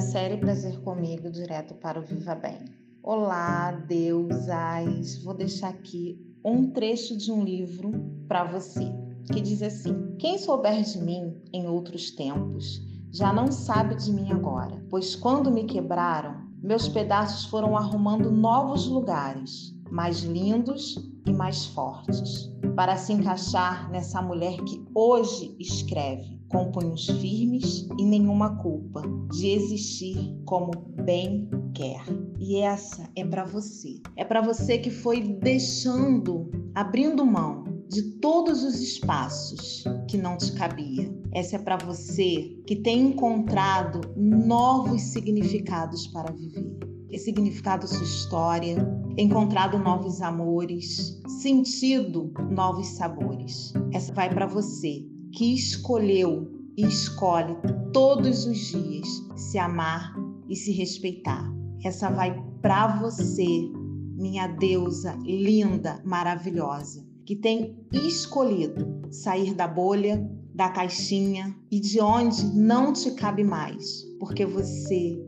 [0.00, 2.58] série Prazer Comigo, direto para o Viva Bem.
[3.02, 5.22] Olá, deusas!
[5.22, 7.92] Vou deixar aqui um trecho de um livro
[8.26, 8.90] para você,
[9.30, 12.80] que diz assim: Quem souber de mim em outros tempos,
[13.12, 18.86] já não sabe de mim agora, pois quando me quebraram, meus pedaços foram arrumando novos
[18.86, 20.96] lugares, mais lindos
[21.26, 28.04] e mais fortes, para se encaixar nessa mulher que hoje escreve com punhos firmes e
[28.04, 30.72] nenhuma culpa de existir como
[31.04, 32.04] bem quer.
[32.38, 34.00] E essa é para você.
[34.16, 40.52] É para você que foi deixando, abrindo mão de todos os espaços que não te
[40.52, 41.12] cabia.
[41.32, 46.78] Essa é para você que tem encontrado novos significados para viver.
[47.10, 48.76] Ressignificado sua história,
[49.18, 53.72] encontrado novos amores, sentido novos sabores.
[53.92, 57.56] Essa vai para você que escolheu e escolhe
[57.92, 60.14] todos os dias se amar
[60.48, 61.52] e se respeitar.
[61.84, 63.68] Essa vai para você,
[64.16, 72.44] minha deusa linda, maravilhosa, que tem escolhido sair da bolha, da caixinha e de onde
[72.54, 75.18] não te cabe mais, porque você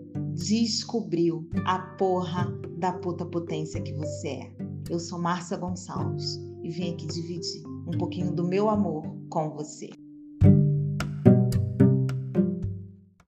[0.45, 4.57] descobriu a porra da puta potência que você é.
[4.91, 9.89] Eu sou Márcia Gonçalves e vim aqui dividir um pouquinho do meu amor com você.